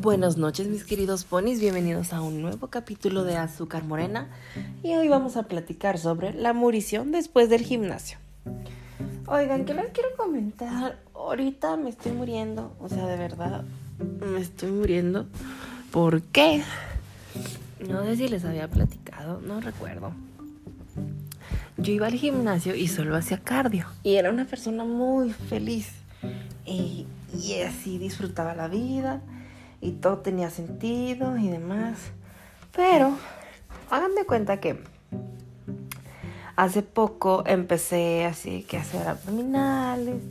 Buenas 0.00 0.38
noches 0.38 0.66
mis 0.66 0.84
queridos 0.84 1.24
ponis, 1.24 1.60
bienvenidos 1.60 2.14
a 2.14 2.22
un 2.22 2.40
nuevo 2.40 2.68
capítulo 2.68 3.22
de 3.22 3.36
Azúcar 3.36 3.84
Morena 3.84 4.28
y 4.82 4.94
hoy 4.94 5.08
vamos 5.08 5.36
a 5.36 5.42
platicar 5.42 5.98
sobre 5.98 6.32
la 6.32 6.54
murición 6.54 7.12
después 7.12 7.50
del 7.50 7.60
gimnasio. 7.60 8.16
Oigan, 9.26 9.66
¿qué 9.66 9.74
les 9.74 9.90
quiero 9.90 10.08
comentar? 10.16 10.98
Ahorita 11.12 11.76
me 11.76 11.90
estoy 11.90 12.12
muriendo, 12.12 12.74
o 12.80 12.88
sea, 12.88 13.06
de 13.06 13.18
verdad, 13.18 13.64
me 14.32 14.40
estoy 14.40 14.70
muriendo. 14.70 15.26
¿Por 15.90 16.22
qué? 16.22 16.62
No 17.86 18.02
sé 18.04 18.16
si 18.16 18.28
les 18.28 18.46
había 18.46 18.68
platicado, 18.68 19.42
no 19.42 19.60
recuerdo. 19.60 20.12
Yo 21.76 21.92
iba 21.92 22.06
al 22.06 22.14
gimnasio 22.14 22.74
y 22.74 22.88
solo 22.88 23.16
hacía 23.16 23.40
cardio 23.40 23.86
y 24.02 24.14
era 24.14 24.30
una 24.30 24.46
persona 24.46 24.82
muy 24.82 25.30
feliz 25.30 25.90
y, 26.64 27.04
y 27.38 27.60
así 27.60 27.98
disfrutaba 27.98 28.54
la 28.54 28.68
vida 28.68 29.20
y 29.80 29.92
todo 29.92 30.18
tenía 30.18 30.50
sentido 30.50 31.36
y 31.36 31.48
demás. 31.48 31.98
Pero 32.74 33.16
hagan 33.90 34.14
de 34.14 34.24
cuenta 34.24 34.60
que 34.60 34.82
hace 36.56 36.82
poco 36.82 37.42
empecé 37.46 38.24
así 38.24 38.62
que 38.62 38.76
hacer 38.76 39.08
abdominales 39.08 40.22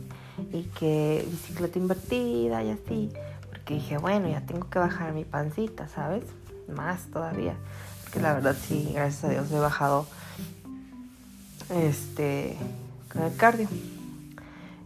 y 0.52 0.62
que 0.78 1.26
bicicleta 1.28 1.78
invertida 1.78 2.62
y 2.62 2.70
así. 2.70 3.10
Porque 3.48 3.74
dije, 3.74 3.98
bueno, 3.98 4.28
ya 4.28 4.40
tengo 4.42 4.68
que 4.68 4.78
bajar 4.78 5.12
mi 5.12 5.24
pancita, 5.24 5.88
¿sabes? 5.88 6.24
Más 6.68 7.02
todavía. 7.06 7.54
Porque 8.04 8.20
la 8.20 8.34
verdad 8.34 8.56
sí, 8.60 8.90
gracias 8.94 9.24
a 9.24 9.28
Dios 9.28 9.50
he 9.52 9.58
bajado 9.58 10.06
este 11.70 12.56
con 13.12 13.22
el 13.22 13.36
cardio. 13.36 13.68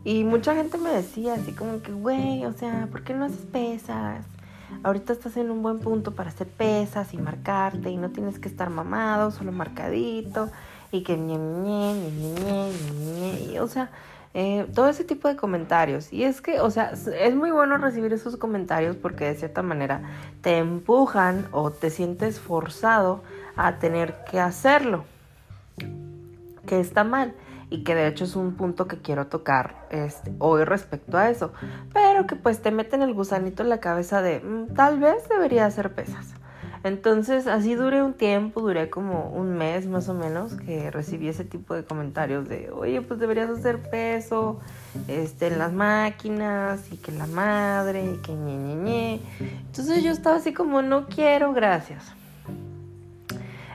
Y 0.05 0.25
mucha 0.25 0.55
gente 0.55 0.77
me 0.77 0.91
decía 0.91 1.35
así 1.35 1.53
como 1.53 1.81
que, 1.81 1.93
güey, 1.93 2.45
o 2.45 2.53
sea, 2.53 2.89
¿por 2.91 3.05
qué 3.05 3.15
no 3.15 3.25
haces 3.25 3.41
pesas? 3.51 4.25
Ahorita 4.83 5.13
estás 5.13 5.37
en 5.37 5.51
un 5.51 5.63
buen 5.63 5.79
punto 5.79 6.15
para 6.15 6.31
hacer 6.31 6.47
pesas 6.47 7.15
y 7.15 7.19
marcarte 7.19 7.91
y 7.91 7.97
no 7.97 8.11
tienes 8.11 8.39
que 8.39 8.49
estar 8.49 8.71
mamado, 8.71 9.31
solo 9.31 9.53
marcadito 9.53 10.51
y 10.91 11.03
que 11.03 11.17
ñe, 11.17 11.37
ñe, 11.39 11.95
ñe, 11.95 12.73
ñe, 13.51 13.61
o 13.61 13.67
sea, 13.67 13.91
eh, 14.35 14.67
todo 14.75 14.89
ese 14.89 15.05
tipo 15.05 15.29
de 15.29 15.37
comentarios. 15.37 16.13
Y 16.13 16.25
es 16.25 16.41
que, 16.41 16.61
o 16.61 16.71
sea, 16.71 16.93
es 16.93 17.35
muy 17.35 17.51
bueno 17.51 17.79
recibir 17.79 18.13
esos 18.13 18.37
comentarios 18.37 18.97
porque 18.97 19.25
de 19.25 19.35
cierta 19.35 19.63
manera 19.63 20.03
te 20.41 20.59
empujan 20.59 21.47
o 21.53 21.71
te 21.71 21.91
sientes 21.91 22.41
forzado 22.41 23.23
a 23.57 23.79
tener 23.79 24.17
que 24.31 24.41
hacerlo, 24.41 25.05
que 26.67 26.81
está 26.81 27.05
mal 27.05 27.35
y 27.71 27.83
que 27.83 27.95
de 27.95 28.07
hecho 28.07 28.25
es 28.25 28.37
un 28.37 28.55
punto 28.55 28.87
que 28.87 28.99
quiero 28.99 29.27
tocar 29.27 29.87
este, 29.91 30.33
hoy 30.39 30.65
respecto 30.65 31.17
a 31.17 31.31
eso, 31.31 31.53
que 32.27 32.37
pues 32.37 32.63
te 32.63 32.71
meten 32.71 33.03
el 33.03 33.13
gusanito 33.15 33.63
en 33.63 33.69
la 33.69 33.79
cabeza 33.79 34.23
de 34.23 34.41
mm, 34.41 34.75
tal 34.75 34.99
vez 34.99 35.29
debería 35.29 35.67
hacer 35.67 35.93
pesas. 35.93 36.35
Entonces 36.85 37.47
así 37.47 37.75
duré 37.75 38.03
un 38.03 38.13
tiempo, 38.13 38.61
duré 38.61 38.91
como 38.91 39.31
un 39.31 39.57
mes 39.57 39.87
más 39.87 40.11
o 40.11 40.15
menos 40.15 40.55
que 40.55 40.91
recibí 40.91 41.29
ese 41.29 41.43
tipo 41.43 41.75
de 41.75 41.83
comentarios 41.83 42.47
de, 42.47 42.71
oye, 42.71 43.01
pues 43.01 43.19
deberías 43.19 43.49
hacer 43.49 43.79
peso 43.89 44.61
este, 45.09 45.47
en 45.47 45.59
las 45.59 45.73
máquinas 45.73 46.93
y 46.93 46.99
que 46.99 47.11
la 47.13 47.27
madre 47.27 48.05
y 48.05 48.17
que 48.19 48.35
ñe, 48.35 48.57
ñe, 48.57 48.75
ñe. 48.75 49.21
Entonces 49.67 50.05
yo 50.05 50.11
estaba 50.11 50.37
así 50.37 50.53
como, 50.53 50.83
no 50.83 51.07
quiero, 51.07 51.55
gracias. 51.55 52.05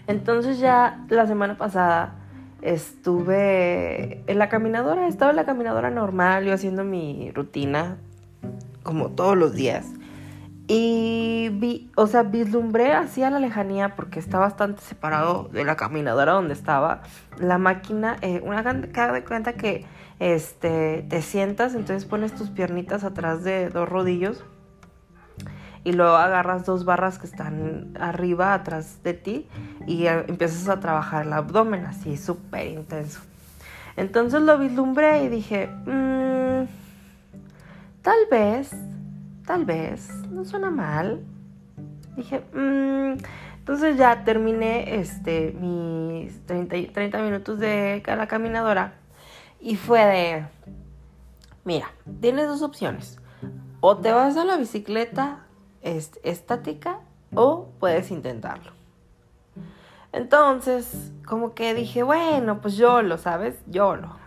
Entonces 0.06 0.60
ya 0.60 1.04
la 1.10 1.26
semana 1.26 1.58
pasada 1.58 2.14
estuve 2.62 4.23
en 4.28 4.38
la 4.38 4.50
caminadora, 4.50 5.08
estaba 5.08 5.32
en 5.32 5.38
la 5.38 5.45
caminadora 5.45 5.90
normal, 5.90 6.45
yo 6.45 6.54
haciendo 6.54 6.84
mi 6.84 7.32
rutina 7.32 7.98
como 8.90 9.12
todos 9.12 9.38
los 9.38 9.54
días. 9.54 9.86
Y 10.68 11.50
vi, 11.54 11.92
o 11.95 12.08
sea, 12.08 12.23
vislumbré 12.23 12.94
hacia 12.94 13.30
la 13.30 13.39
lejanía 13.39 13.95
porque 13.95 14.17
está 14.17 14.39
bastante 14.39 14.82
separado 14.82 15.48
de 15.54 15.64
la 15.64 15.76
caminadora 15.76 16.32
donde 16.32 16.55
estaba 16.55 17.04
la 17.38 17.60
máquina. 17.60 18.17
Eh, 18.22 18.42
una 18.44 18.64
cada 18.92 19.14
de 19.14 19.23
cuenta 19.23 19.54
que 19.54 19.86
este, 20.17 21.05
te 21.08 21.22
sientas, 21.22 21.76
entonces 21.76 22.05
pones 22.05 22.33
tus 22.33 22.50
piernitas 22.50 23.04
atrás 23.04 23.44
de 23.44 23.70
dos 23.70 23.88
rodillos 23.88 24.44
y 25.83 25.94
luego 25.94 26.16
agarras 26.16 26.66
dos 26.66 26.83
barras 26.83 27.20
que 27.20 27.27
están 27.27 27.95
arriba, 28.00 28.56
atrás 28.56 29.04
de 29.04 29.14
ti 29.14 29.48
y 29.86 30.08
empiezas 30.08 30.67
a 30.67 30.80
trabajar 30.80 31.27
el 31.27 31.33
abdomen 31.33 31.86
así 31.86 32.17
súper 32.17 32.66
intenso. 32.67 33.21
Entonces 33.95 34.42
lo 34.42 34.58
vislumbré 34.58 35.23
y 35.26 35.30
dije, 35.30 35.67
mmm, 35.67 36.39
tal 38.02 38.20
vez, 38.30 38.71
tal 39.45 39.65
vez, 39.65 40.10
no 40.30 40.45
suena 40.45 40.70
mal. 40.70 41.23
Dije, 42.15 42.43
mmm, 42.54 43.17
entonces 43.60 43.98
ya 43.98 44.23
terminé 44.23 44.99
este, 44.99 45.52
mis 45.52 46.45
30, 46.45 46.93
30 46.93 47.21
minutos 47.21 47.59
de 47.59 48.04
la 48.05 48.27
caminadora 48.27 48.93
y 49.59 49.76
fue 49.76 50.05
de, 50.05 50.45
mira, 51.64 51.92
tienes 52.21 52.48
dos 52.48 52.61
opciones. 52.61 53.20
O 53.82 53.98
te 53.98 54.11
vas 54.11 54.36
a 54.38 54.43
la 54.43 54.58
bicicleta 54.58 55.45
estática 55.82 56.99
o 57.33 57.70
puedes 57.80 58.11
intentarlo. 58.11 58.71
Entonces, 60.11 61.11
como 61.26 61.54
que 61.54 61.73
dije, 61.73 62.04
bueno, 62.04 62.61
pues 62.61 62.76
yo 62.76 63.02
lo, 63.02 63.17
¿sabes? 63.17 63.55
Yo 63.67 63.95
lo. 63.95 64.17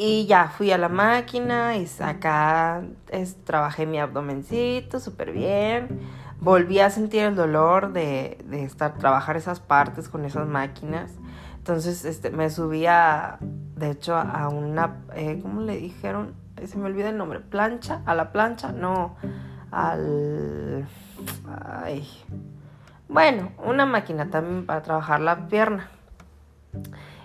Y 0.00 0.26
ya 0.26 0.46
fui 0.46 0.70
a 0.70 0.78
la 0.78 0.88
máquina 0.88 1.76
y 1.76 1.88
acá 1.98 2.84
trabajé 3.42 3.84
mi 3.84 3.98
abdomencito 3.98 5.00
súper 5.00 5.32
bien. 5.32 5.88
Volví 6.38 6.78
a 6.78 6.88
sentir 6.88 7.24
el 7.24 7.34
dolor 7.34 7.92
de, 7.92 8.38
de, 8.44 8.62
estar, 8.62 8.96
trabajar 8.96 9.36
esas 9.36 9.58
partes 9.58 10.08
con 10.08 10.24
esas 10.24 10.46
máquinas. 10.46 11.10
Entonces 11.56 12.04
este, 12.04 12.30
me 12.30 12.48
subía, 12.48 13.38
de 13.40 13.90
hecho, 13.90 14.14
a 14.14 14.48
una, 14.48 14.98
eh, 15.16 15.40
¿cómo 15.42 15.62
le 15.62 15.76
dijeron? 15.76 16.36
Se 16.64 16.78
me 16.78 16.84
olvida 16.84 17.08
el 17.08 17.16
nombre, 17.16 17.40
plancha, 17.40 18.00
a 18.06 18.14
la 18.14 18.30
plancha, 18.30 18.70
no, 18.70 19.16
al... 19.72 20.86
Bueno, 23.08 23.50
una 23.64 23.84
máquina 23.84 24.30
también 24.30 24.64
para 24.64 24.80
trabajar 24.80 25.18
la 25.18 25.48
pierna. 25.48 25.88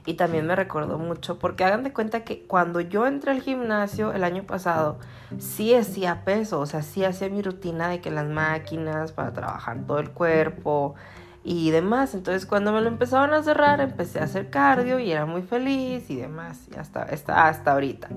Y 0.05 0.15
también 0.15 0.45
me 0.45 0.55
recordó 0.55 0.97
mucho, 0.97 1.39
porque 1.39 1.63
hagan 1.63 1.83
de 1.83 1.93
cuenta 1.93 2.25
que 2.25 2.43
cuando 2.43 2.81
yo 2.81 3.07
entré 3.07 3.31
al 3.31 3.41
gimnasio 3.41 4.11
el 4.11 4.23
año 4.23 4.43
pasado, 4.43 4.99
sí 5.39 5.73
hacía 5.73 6.25
peso, 6.25 6.59
o 6.59 6.65
sea, 6.65 6.81
sí 6.81 7.05
hacía 7.05 7.29
mi 7.29 7.41
rutina 7.41 7.87
de 7.87 8.01
que 8.01 8.11
las 8.11 8.27
máquinas 8.27 9.13
para 9.13 9.31
trabajar 9.31 9.85
todo 9.87 9.99
el 9.99 10.11
cuerpo 10.11 10.95
y 11.43 11.71
demás. 11.71 12.13
Entonces 12.15 12.45
cuando 12.45 12.73
me 12.73 12.81
lo 12.81 12.89
empezaron 12.89 13.33
a 13.33 13.43
cerrar, 13.43 13.79
empecé 13.79 14.19
a 14.19 14.23
hacer 14.23 14.49
cardio 14.49 14.99
y 14.99 15.11
era 15.11 15.25
muy 15.25 15.41
feliz 15.41 16.09
y 16.09 16.17
demás, 16.17 16.67
y 16.69 16.77
hasta, 16.77 17.03
hasta, 17.03 17.47
hasta 17.47 17.71
ahorita. 17.71 18.09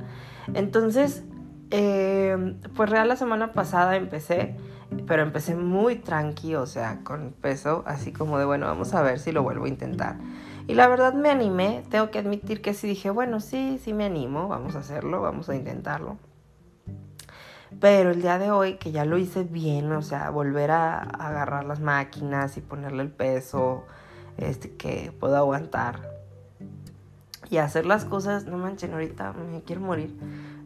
Entonces 0.55 1.23
eh, 1.71 2.55
pues 2.75 2.91
real 2.91 3.09
la 3.09 3.17
semana 3.17 3.53
pasada 3.53 3.97
empecé, 3.97 4.57
pero 5.07 5.23
empecé 5.23 5.57
muy 5.57 5.97
tranqui, 5.97 6.55
o 6.55 6.67
sea, 6.67 7.01
con 7.03 7.33
peso, 7.33 7.83
así 7.87 8.13
como 8.13 8.39
de, 8.39 8.45
bueno, 8.45 8.67
vamos 8.67 8.95
a 8.95 9.03
ver 9.03 9.19
si 9.19 9.33
lo 9.33 9.43
vuelvo 9.43 9.65
a 9.65 9.69
intentar. 9.69 10.17
Y 10.69 10.75
la 10.75 10.89
verdad 10.89 11.15
me 11.15 11.31
animé, 11.31 11.85
tengo 11.91 12.11
que 12.11 12.19
admitir 12.19 12.61
que 12.61 12.75
sí 12.75 12.87
dije, 12.87 13.11
bueno, 13.11 13.41
sí, 13.41 13.81
sí 13.83 13.93
me 13.93 14.05
animo, 14.05 14.49
vamos 14.49 14.77
a 14.77 14.81
hacerlo, 14.81 15.23
vamos 15.23 15.49
a 15.49 15.57
intentarlo. 15.57 16.19
Pero 17.81 18.11
el 18.11 18.23
día 18.23 18.39
de 18.39 18.51
hoy, 18.51 18.75
que 18.75 18.93
ya 18.93 19.05
lo 19.05 19.19
hice 19.19 19.45
bien, 19.45 19.93
o 19.93 20.03
sea, 20.03 20.31
volver 20.31 20.71
a, 20.71 20.99
agarrar 20.99 21.65
las 21.65 21.81
máquinas 21.81 22.57
y 22.57 22.61
ponerle 22.61 23.03
el 23.03 23.11
peso 23.11 23.85
este, 24.39 24.77
que 24.77 25.13
puedo 25.19 25.37
aguantar 25.37 26.01
y 27.51 27.59
hacer 27.59 27.87
las 27.87 28.05
cosas, 28.05 28.47
no 28.47 28.57
manchen, 28.57 28.93
ahorita 28.93 29.33
me 29.33 29.63
quiero 29.63 29.83
morir 29.83 30.17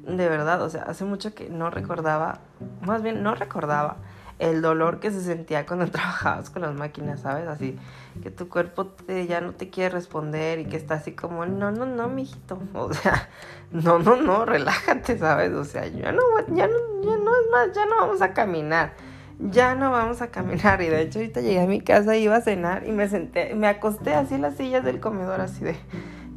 de 0.07 0.29
verdad, 0.29 0.63
o 0.63 0.71
sea, 0.71 0.83
hace 0.83 1.05
mucho 1.05 1.35
que 1.35 1.49
no 1.49 1.71
recordaba, 1.71 2.41
más 2.83 3.03
bien 3.03 3.23
no 3.23 3.35
recordaba 3.35 3.97
el 4.41 4.63
dolor 4.63 5.01
que 5.01 5.11
se 5.11 5.21
sentía 5.21 5.67
cuando 5.67 5.87
trabajabas 5.91 6.51
con 6.51 6.63
las 6.63 6.75
máquinas, 6.75 7.21
¿sabes? 7.21 7.47
Así 7.47 7.79
que 8.23 8.31
tu 8.31 8.49
cuerpo 8.49 8.87
te, 8.87 9.27
ya 9.27 9.41
no 9.41 9.53
te 9.53 9.71
quiere 9.71 9.91
responder 9.91 10.59
y 10.59 10.65
que 10.65 10.77
está 10.77 10.95
así 10.95 11.13
como, 11.13 11.47
no, 11.47 11.71
no, 11.71 11.87
no, 11.87 12.09
mijito, 12.09 12.59
o 12.75 12.93
sea, 12.93 13.29
no, 13.71 13.99
no, 14.01 14.17
no, 14.17 14.45
relájate, 14.45 15.19
¿sabes? 15.19 15.53
O 15.53 15.65
sea, 15.65 15.87
ya 15.87 16.11
no, 16.11 16.23
ya 16.49 16.67
no, 16.67 17.03
ya 17.03 17.17
no 17.17 17.31
es 17.37 17.51
más, 17.53 17.73
ya 17.75 17.87
no 17.87 17.97
vamos 17.97 18.23
a 18.23 18.33
caminar, 18.33 18.95
ya 19.39 19.75
no 19.75 19.93
vamos 19.93 20.23
a 20.23 20.29
caminar. 20.29 20.81
Y 20.81 20.87
de 20.87 21.03
hecho 21.03 21.19
ahorita 21.19 21.41
llegué 21.43 21.61
a 21.61 21.67
mi 21.67 21.83
casa, 21.83 22.17
iba 22.17 22.37
a 22.37 22.41
cenar 22.41 22.87
y 22.87 22.93
me 22.93 23.09
senté, 23.09 23.55
me 23.55 23.69
acosté 23.69 24.15
así 24.15 24.35
en 24.35 24.43
las 24.43 24.57
sillas 24.57 24.85
del 24.85 25.01
comedor, 25.01 25.43
así 25.43 25.63
de, 25.63 25.77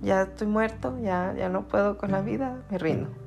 ya 0.01 0.23
estoy 0.23 0.47
muerto, 0.47 0.99
ya, 1.01 1.33
ya 1.37 1.47
no 1.47 1.69
puedo 1.69 1.97
con 1.97 2.11
la 2.11 2.21
vida, 2.21 2.61
me 2.69 2.77
rindo. 2.77 3.22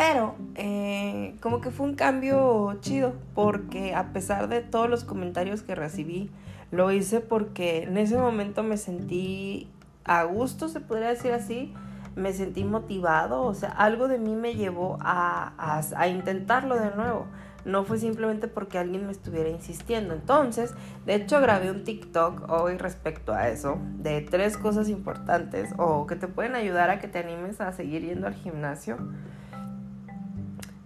Pero 0.00 0.34
eh, 0.54 1.36
como 1.42 1.60
que 1.60 1.70
fue 1.70 1.84
un 1.84 1.94
cambio 1.94 2.78
chido, 2.80 3.12
porque 3.34 3.94
a 3.94 4.14
pesar 4.14 4.48
de 4.48 4.62
todos 4.62 4.88
los 4.88 5.04
comentarios 5.04 5.60
que 5.60 5.74
recibí, 5.74 6.30
lo 6.70 6.90
hice 6.90 7.20
porque 7.20 7.82
en 7.82 7.98
ese 7.98 8.16
momento 8.16 8.62
me 8.62 8.78
sentí 8.78 9.68
a 10.04 10.24
gusto, 10.24 10.70
se 10.70 10.80
podría 10.80 11.08
decir 11.08 11.32
así, 11.32 11.74
me 12.16 12.32
sentí 12.32 12.64
motivado, 12.64 13.42
o 13.42 13.52
sea, 13.52 13.68
algo 13.68 14.08
de 14.08 14.16
mí 14.18 14.34
me 14.36 14.54
llevó 14.54 14.96
a, 15.02 15.52
a, 15.94 16.08
intentarlo 16.08 16.76
de 16.76 16.96
nuevo. 16.96 17.26
no 17.66 17.84
fue 17.84 17.98
simplemente 17.98 18.48
porque 18.48 18.78
alguien 18.78 19.04
me 19.04 19.12
estuviera 19.12 19.50
insistiendo. 19.50 20.14
Entonces, 20.14 20.72
de 21.04 21.16
hecho, 21.16 21.42
grabé 21.42 21.70
un 21.70 21.84
TikTok 21.84 22.48
hoy 22.50 22.78
respecto 22.78 23.34
a 23.34 23.50
eso, 23.50 23.76
de 23.98 24.22
tres 24.22 24.56
cosas 24.56 24.88
importantes 24.88 25.74
o 25.76 26.06
que 26.06 26.16
te 26.16 26.26
pueden 26.26 26.54
ayudar 26.54 26.88
a 26.88 26.98
que 27.00 27.06
te 27.06 27.18
animes 27.18 27.60
a 27.60 27.70
seguir 27.72 28.00
yendo 28.00 28.26
al 28.28 28.34
gimnasio. 28.34 28.96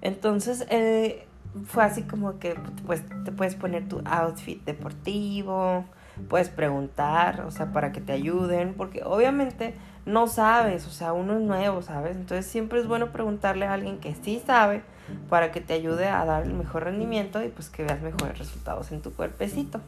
Entonces, 0.04 0.66
eh, 0.70 1.26
fue 1.64 1.82
así 1.82 2.02
como 2.02 2.38
que 2.38 2.54
pues, 2.86 3.02
te 3.24 3.32
puedes 3.32 3.54
poner 3.56 3.88
tu 3.88 4.02
outfit 4.04 4.62
deportivo, 4.64 5.84
puedes 6.28 6.50
preguntar, 6.50 7.40
o 7.40 7.50
sea, 7.50 7.72
para 7.72 7.90
que 7.90 8.00
te 8.00 8.12
ayuden, 8.12 8.74
porque 8.74 9.02
obviamente 9.02 9.74
no 10.04 10.26
sabes, 10.26 10.86
o 10.86 10.90
sea, 10.90 11.12
uno 11.12 11.38
es 11.38 11.40
nuevo, 11.40 11.80
¿sabes? 11.80 12.16
Entonces 12.16 12.46
siempre 12.46 12.80
es 12.80 12.86
bueno 12.86 13.12
preguntarle 13.12 13.66
a 13.66 13.72
alguien 13.72 13.98
que 13.98 14.14
sí 14.14 14.42
sabe 14.46 14.82
para 15.30 15.52
que 15.52 15.60
te 15.60 15.72
ayude 15.72 16.06
a 16.08 16.24
dar 16.24 16.44
el 16.44 16.52
mejor 16.52 16.84
rendimiento 16.84 17.42
y 17.42 17.48
pues 17.48 17.70
que 17.70 17.82
veas 17.82 18.02
mejores 18.02 18.38
resultados 18.38 18.92
en 18.92 19.00
tu 19.00 19.12
cuerpecito. 19.12 19.80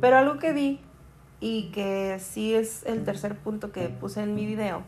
Pero 0.00 0.16
algo 0.16 0.38
que 0.38 0.52
vi 0.52 0.80
y 1.38 1.70
que 1.70 2.18
sí 2.18 2.54
es 2.54 2.84
el 2.86 3.04
tercer 3.04 3.36
punto 3.36 3.70
que 3.70 3.88
puse 3.88 4.22
en 4.22 4.34
mi 4.34 4.46
video 4.46 4.82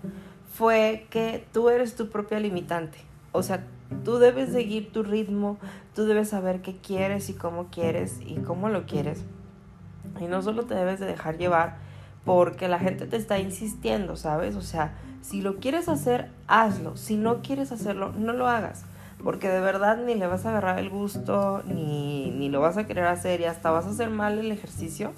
fue 0.53 1.07
que 1.11 1.47
tú 1.53 1.69
eres 1.69 1.95
tu 1.95 2.09
propia 2.09 2.41
limitante. 2.41 2.99
O 3.31 3.43
sea, 3.43 3.65
tú 4.05 4.19
debes 4.19 4.51
seguir 4.51 4.93
tu 4.93 5.03
ritmo, 5.03 5.59
tú 5.95 6.05
debes 6.07 6.29
saber 6.29 6.63
qué 6.63 6.77
quieres 6.77 7.29
y 7.29 7.35
cómo 7.35 7.67
quieres 7.67 8.21
y 8.25 8.37
cómo 8.37 8.69
lo 8.69 8.87
quieres. 8.87 9.25
Y 10.21 10.25
no 10.25 10.43
solo 10.43 10.65
te 10.65 10.75
debes 10.75 11.01
de 11.01 11.07
dejar 11.07 11.39
llevar 11.39 11.77
porque 12.25 12.69
la 12.69 12.79
gente 12.79 13.07
te 13.07 13.17
está 13.17 13.39
insistiendo, 13.39 14.17
¿sabes? 14.17 14.55
O 14.57 14.63
sea, 14.63 14.95
si 15.23 15.41
lo 15.41 15.57
quieres 15.57 15.89
hacer, 15.89 16.31
hazlo. 16.47 16.97
Si 16.97 17.17
no 17.17 17.43
quieres 17.43 17.73
hacerlo, 17.73 18.13
no 18.13 18.33
lo 18.33 18.49
hagas. 18.49 18.85
Porque 19.23 19.49
de 19.49 19.61
verdad 19.61 19.99
ni 20.05 20.15
le 20.15 20.27
vas 20.27 20.47
a 20.47 20.51
agarrar 20.51 20.79
el 20.79 20.91
gusto, 20.91 21.63
ni, 21.67 22.31
ni 22.31 22.49
lo 22.51 22.61
vas 22.61 22.77
a 22.77 22.87
querer 22.87 23.07
hacer 23.07 23.41
y 23.41 23.45
hasta 23.45 23.71
vas 23.71 23.87
a 23.87 23.91
hacer 23.91 24.11
mal 24.11 24.39
el 24.39 24.53
ejercicio 24.53 25.13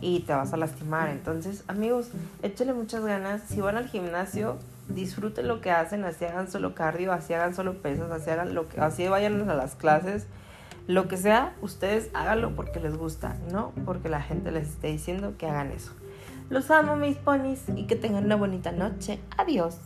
y 0.00 0.20
te 0.20 0.34
vas 0.34 0.52
a 0.52 0.56
lastimar. 0.56 1.08
Entonces, 1.08 1.64
amigos, 1.66 2.10
échale 2.42 2.74
muchas 2.74 3.04
ganas. 3.04 3.42
Si 3.48 3.60
van 3.60 3.76
al 3.76 3.88
gimnasio, 3.88 4.56
disfruten 4.88 5.48
lo 5.48 5.60
que 5.60 5.70
hacen, 5.70 6.04
así 6.04 6.24
hagan 6.24 6.50
solo 6.50 6.74
cardio, 6.74 7.12
así 7.12 7.34
hagan 7.34 7.54
solo 7.54 7.82
pesas, 7.82 8.10
así 8.10 8.30
hagan 8.30 8.54
lo 8.54 8.68
que, 8.68 8.80
así 8.80 9.06
vayan 9.08 9.48
a 9.48 9.54
las 9.54 9.74
clases 9.74 10.26
lo 10.88 11.06
que 11.06 11.18
sea, 11.18 11.54
ustedes 11.60 12.08
háganlo 12.14 12.56
porque 12.56 12.80
les 12.80 12.96
gusta, 12.96 13.36
no 13.52 13.72
porque 13.84 14.08
la 14.08 14.22
gente 14.22 14.50
les 14.50 14.68
esté 14.68 14.88
diciendo 14.88 15.34
que 15.36 15.46
hagan 15.46 15.70
eso. 15.70 15.92
Los 16.48 16.70
amo, 16.70 16.96
mis 16.96 17.18
ponis, 17.18 17.64
y 17.76 17.84
que 17.84 17.94
tengan 17.94 18.24
una 18.24 18.36
bonita 18.36 18.72
noche. 18.72 19.20
Adiós. 19.36 19.76